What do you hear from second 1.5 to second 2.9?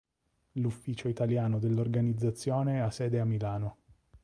dell'organizzazione ha